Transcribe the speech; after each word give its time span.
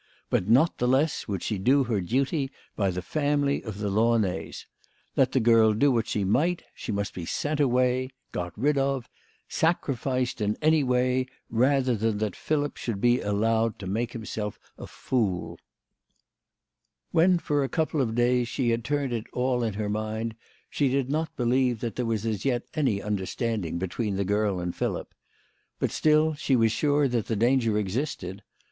But 0.31 0.47
not 0.49 0.79
the 0.79 0.87
less 0.87 1.27
would 1.27 1.43
she 1.43 1.59
do 1.59 1.83
her 1.83 2.01
duty 2.01 2.49
by 2.75 2.89
the 2.89 3.03
family 3.03 3.61
of 3.63 3.77
the 3.77 3.91
Launays. 3.91 4.65
Let 5.15 5.31
the 5.31 5.39
girl 5.39 5.73
do 5.73 5.91
what 5.91 6.07
she 6.07 6.23
might, 6.23 6.63
she 6.73 6.91
must 6.91 7.13
be 7.13 7.23
sent 7.23 7.59
away 7.59 8.09
got 8.31 8.51
rid 8.57 8.79
of 8.79 9.07
sacrificed 9.47 10.41
in 10.41 10.57
any 10.59 10.83
way 10.83 11.27
rather 11.51 11.95
than 11.95 12.17
that 12.17 12.35
Philip 12.35 12.77
should 12.77 12.99
be 12.99 13.21
allowed 13.21 13.77
to 13.77 13.85
make 13.85 14.13
himself 14.13 14.57
a 14.75 14.87
fool. 14.87 15.59
When 17.11 17.37
for 17.37 17.63
a 17.63 17.69
couple 17.69 18.01
of 18.01 18.15
days 18.15 18.47
she 18.47 18.71
had 18.71 18.83
turned 18.83 19.13
it 19.13 19.27
all 19.33 19.57
in 19.61 19.73
THE 19.73 19.81
LADY 19.83 19.85
OF 19.85 19.91
LAUNAY. 19.91 20.05
123 20.79 20.89
her 20.89 20.89
mind 20.89 20.89
she 20.89 20.89
did 20.89 21.11
not 21.11 21.35
believe 21.37 21.79
that 21.81 21.95
there 21.95 22.07
was 22.07 22.25
as 22.25 22.43
yet 22.43 22.63
any 22.73 23.03
understanding 23.03 23.77
between 23.77 24.15
the 24.15 24.25
girl 24.25 24.59
and 24.59 24.75
Philip. 24.75 25.13
But 25.77 25.91
still 25.91 26.33
she 26.33 26.55
was 26.55 26.71
sure 26.71 27.07
that 27.07 27.27
the 27.27 27.35
danger 27.35 27.77
existed. 27.77 28.41